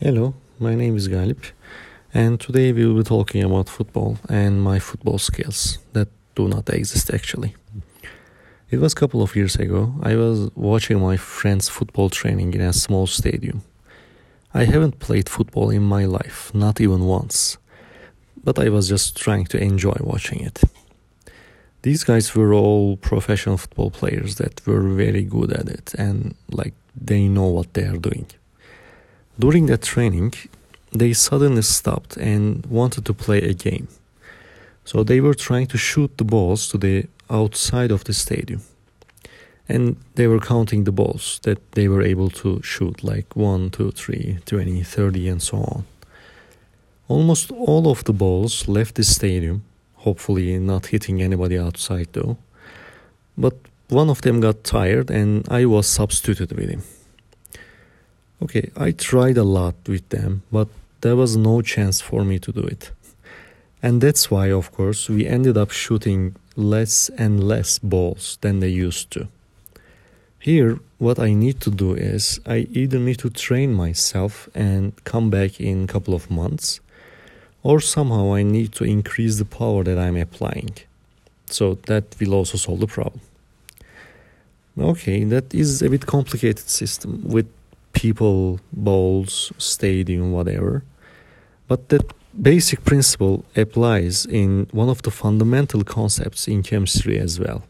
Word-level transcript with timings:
Hello, 0.00 0.34
my 0.58 0.74
name 0.74 0.96
is 0.96 1.06
Galip, 1.06 1.52
and 2.12 2.40
today 2.40 2.72
we 2.72 2.84
will 2.84 2.96
be 2.96 3.04
talking 3.04 3.44
about 3.44 3.68
football 3.68 4.18
and 4.28 4.60
my 4.60 4.80
football 4.80 5.18
skills 5.18 5.78
that 5.92 6.08
do 6.34 6.48
not 6.48 6.68
exist 6.68 7.14
actually. 7.14 7.54
It 8.70 8.78
was 8.78 8.92
a 8.92 8.96
couple 8.96 9.22
of 9.22 9.36
years 9.36 9.54
ago. 9.54 9.94
I 10.02 10.16
was 10.16 10.50
watching 10.56 10.98
my 10.98 11.16
friend's 11.16 11.68
football 11.68 12.10
training 12.10 12.54
in 12.54 12.60
a 12.60 12.72
small 12.72 13.06
stadium. 13.06 13.62
I 14.52 14.64
haven't 14.64 14.98
played 14.98 15.28
football 15.28 15.70
in 15.70 15.84
my 15.84 16.06
life, 16.06 16.50
not 16.52 16.80
even 16.80 17.04
once, 17.04 17.56
but 18.42 18.58
I 18.58 18.70
was 18.70 18.88
just 18.88 19.16
trying 19.16 19.44
to 19.46 19.62
enjoy 19.62 19.96
watching 20.00 20.40
it. 20.40 20.60
These 21.82 22.02
guys 22.02 22.34
were 22.34 22.52
all 22.52 22.96
professional 22.96 23.58
football 23.58 23.92
players 23.92 24.34
that 24.36 24.66
were 24.66 24.82
very 24.82 25.22
good 25.22 25.52
at 25.52 25.68
it 25.68 25.94
and 25.94 26.34
like 26.50 26.74
they 27.00 27.28
know 27.28 27.46
what 27.46 27.74
they 27.74 27.84
are 27.84 27.96
doing. 27.96 28.26
During 29.38 29.66
that 29.66 29.82
training, 29.82 30.34
they 30.92 31.12
suddenly 31.12 31.62
stopped 31.62 32.16
and 32.16 32.64
wanted 32.66 33.04
to 33.06 33.14
play 33.14 33.38
a 33.38 33.52
game. 33.52 33.88
So 34.84 35.02
they 35.02 35.20
were 35.20 35.34
trying 35.34 35.66
to 35.68 35.78
shoot 35.78 36.16
the 36.18 36.24
balls 36.24 36.68
to 36.68 36.78
the 36.78 37.06
outside 37.28 37.90
of 37.90 38.04
the 38.04 38.12
stadium. 38.12 38.62
And 39.68 39.96
they 40.14 40.26
were 40.26 40.40
counting 40.40 40.84
the 40.84 40.92
balls 40.92 41.40
that 41.42 41.72
they 41.72 41.88
were 41.88 42.02
able 42.02 42.28
to 42.30 42.60
shoot, 42.62 43.02
like 43.02 43.34
1, 43.34 43.70
2, 43.70 43.90
3, 43.92 44.38
20, 44.44 44.82
30, 44.82 45.28
and 45.28 45.42
so 45.42 45.56
on. 45.56 45.84
Almost 47.08 47.50
all 47.50 47.90
of 47.90 48.04
the 48.04 48.12
balls 48.12 48.68
left 48.68 48.94
the 48.94 49.04
stadium, 49.04 49.62
hopefully 49.94 50.58
not 50.58 50.86
hitting 50.86 51.22
anybody 51.22 51.58
outside 51.58 52.08
though. 52.12 52.36
But 53.36 53.54
one 53.88 54.10
of 54.10 54.22
them 54.22 54.40
got 54.40 54.64
tired 54.64 55.10
and 55.10 55.46
I 55.50 55.64
was 55.64 55.86
substituted 55.86 56.52
with 56.52 56.70
him. 56.70 56.82
Okay, 58.42 58.70
I 58.76 58.90
tried 58.92 59.36
a 59.38 59.44
lot 59.44 59.74
with 59.86 60.08
them, 60.08 60.42
but 60.50 60.68
there 61.00 61.16
was 61.16 61.36
no 61.36 61.62
chance 61.62 62.00
for 62.00 62.24
me 62.24 62.38
to 62.40 62.52
do 62.52 62.60
it. 62.60 62.90
And 63.82 64.00
that's 64.00 64.30
why, 64.30 64.50
of 64.50 64.72
course, 64.72 65.08
we 65.08 65.26
ended 65.26 65.56
up 65.56 65.70
shooting 65.70 66.34
less 66.56 67.10
and 67.18 67.44
less 67.44 67.78
balls 67.78 68.38
than 68.40 68.60
they 68.60 68.68
used 68.68 69.10
to. 69.10 69.28
Here, 70.38 70.78
what 70.98 71.18
I 71.18 71.32
need 71.34 71.60
to 71.60 71.70
do 71.70 71.94
is 71.94 72.40
I 72.46 72.66
either 72.72 72.98
need 72.98 73.18
to 73.20 73.30
train 73.30 73.72
myself 73.72 74.48
and 74.54 74.92
come 75.04 75.30
back 75.30 75.60
in 75.60 75.84
a 75.84 75.86
couple 75.86 76.14
of 76.14 76.30
months, 76.30 76.80
or 77.62 77.80
somehow 77.80 78.34
I 78.34 78.42
need 78.42 78.72
to 78.72 78.84
increase 78.84 79.38
the 79.38 79.44
power 79.44 79.84
that 79.84 79.98
I'm 79.98 80.16
applying. 80.16 80.74
So 81.46 81.74
that 81.86 82.04
will 82.20 82.34
also 82.34 82.58
solve 82.58 82.80
the 82.80 82.86
problem. 82.86 83.20
Okay, 84.78 85.24
that 85.24 85.54
is 85.54 85.82
a 85.82 85.88
bit 85.88 86.04
complicated 86.06 86.68
system 86.68 87.22
with 87.24 87.46
people, 87.94 88.60
balls, 88.72 89.52
stadium, 89.58 90.32
whatever. 90.32 90.84
But 91.68 91.88
that 91.88 92.12
basic 92.40 92.84
principle 92.84 93.44
applies 93.56 94.26
in 94.26 94.66
one 94.72 94.88
of 94.88 95.02
the 95.02 95.10
fundamental 95.10 95.84
concepts 95.84 96.48
in 96.48 96.62
chemistry 96.62 97.18
as 97.18 97.40
well. 97.40 97.62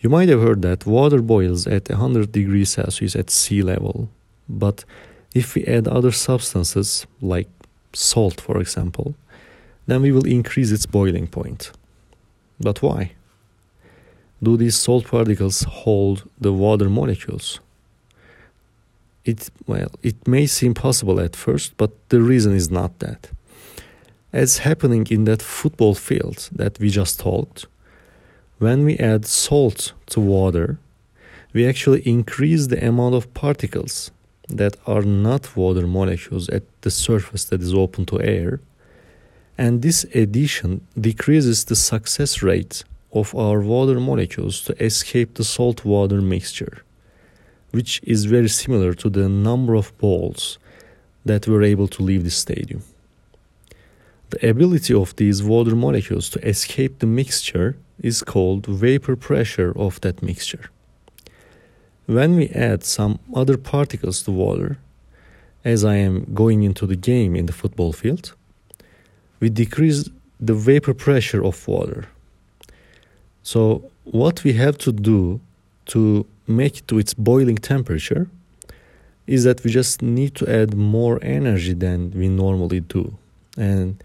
You 0.00 0.10
might 0.10 0.28
have 0.28 0.42
heard 0.42 0.62
that 0.62 0.86
water 0.86 1.22
boils 1.22 1.66
at 1.66 1.88
100 1.88 2.32
degrees 2.32 2.70
Celsius 2.70 3.16
at 3.16 3.30
sea 3.30 3.62
level, 3.62 4.08
but 4.48 4.84
if 5.34 5.54
we 5.54 5.64
add 5.64 5.88
other 5.88 6.12
substances, 6.12 7.06
like 7.20 7.48
salt 7.92 8.40
for 8.40 8.60
example, 8.60 9.14
then 9.86 10.02
we 10.02 10.12
will 10.12 10.26
increase 10.26 10.70
its 10.70 10.86
boiling 10.86 11.26
point. 11.26 11.72
But 12.60 12.82
why? 12.82 13.12
Do 14.42 14.56
these 14.56 14.76
salt 14.76 15.06
particles 15.06 15.62
hold 15.62 16.28
the 16.40 16.52
water 16.52 16.88
molecules? 16.90 17.60
It 19.26 19.50
well 19.66 19.90
it 20.02 20.26
may 20.26 20.46
seem 20.46 20.72
possible 20.74 21.20
at 21.20 21.34
first 21.36 21.76
but 21.76 21.90
the 22.08 22.20
reason 22.20 22.54
is 22.54 22.70
not 22.70 22.98
that. 23.00 23.30
As 24.32 24.58
happening 24.58 25.06
in 25.10 25.24
that 25.24 25.42
football 25.42 25.94
field 25.94 26.48
that 26.52 26.78
we 26.78 26.88
just 26.90 27.20
talked 27.20 27.66
when 28.58 28.84
we 28.84 28.96
add 28.98 29.24
salt 29.26 29.92
to 30.06 30.20
water 30.20 30.78
we 31.52 31.66
actually 31.66 32.02
increase 32.02 32.66
the 32.66 32.86
amount 32.86 33.14
of 33.14 33.32
particles 33.34 34.10
that 34.48 34.76
are 34.86 35.02
not 35.02 35.56
water 35.56 35.86
molecules 35.86 36.48
at 36.50 36.64
the 36.82 36.90
surface 36.90 37.44
that 37.46 37.60
is 37.62 37.74
open 37.74 38.04
to 38.06 38.20
air 38.20 38.60
and 39.58 39.82
this 39.82 40.04
addition 40.14 40.86
decreases 41.00 41.64
the 41.64 41.76
success 41.76 42.42
rate 42.42 42.84
of 43.12 43.34
our 43.34 43.60
water 43.60 43.98
molecules 43.98 44.60
to 44.60 44.84
escape 44.84 45.34
the 45.34 45.44
salt 45.44 45.84
water 45.84 46.20
mixture 46.20 46.82
which 47.76 48.00
is 48.14 48.32
very 48.36 48.48
similar 48.48 48.94
to 49.02 49.08
the 49.10 49.28
number 49.28 49.74
of 49.74 49.86
balls 49.98 50.58
that 51.28 51.46
were 51.46 51.62
able 51.72 51.88
to 51.88 52.02
leave 52.08 52.24
the 52.24 52.36
stadium. 52.44 52.82
The 54.30 54.48
ability 54.54 54.94
of 54.94 55.14
these 55.16 55.38
water 55.42 55.76
molecules 55.76 56.26
to 56.30 56.38
escape 56.54 56.94
the 56.98 57.10
mixture 57.20 57.70
is 58.10 58.22
called 58.32 58.64
vapor 58.66 59.16
pressure 59.28 59.72
of 59.86 60.00
that 60.00 60.22
mixture. 60.22 60.64
When 62.06 62.30
we 62.36 62.48
add 62.70 62.82
some 62.82 63.18
other 63.40 63.58
particles 63.58 64.22
to 64.22 64.30
water, 64.30 64.78
as 65.62 65.84
I 65.84 65.96
am 66.08 66.14
going 66.42 66.62
into 66.62 66.86
the 66.86 67.00
game 67.12 67.36
in 67.36 67.46
the 67.46 67.58
football 67.60 67.92
field, 67.92 68.26
we 69.40 69.48
decrease 69.50 70.08
the 70.48 70.54
vapor 70.54 70.94
pressure 70.94 71.42
of 71.44 71.68
water. 71.68 72.02
So, 73.42 73.60
what 74.04 74.44
we 74.44 74.52
have 74.64 74.78
to 74.78 74.92
do 74.92 75.40
to 75.86 76.26
make 76.46 76.78
it 76.78 76.88
to 76.88 76.98
its 76.98 77.14
boiling 77.14 77.56
temperature 77.56 78.28
is 79.26 79.44
that 79.44 79.64
we 79.64 79.70
just 79.70 80.02
need 80.02 80.34
to 80.36 80.48
add 80.48 80.74
more 80.74 81.18
energy 81.22 81.72
than 81.72 82.12
we 82.12 82.28
normally 82.28 82.80
do. 82.80 83.16
And 83.56 84.02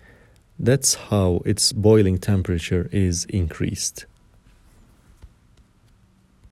that's 0.57 0.95
how 0.95 1.41
its 1.45 1.71
boiling 1.73 2.17
temperature 2.17 2.89
is 2.91 3.25
increased. 3.25 4.05